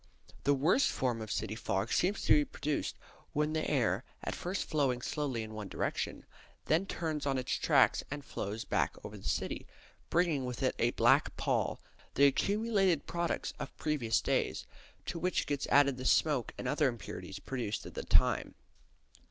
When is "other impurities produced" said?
16.67-17.85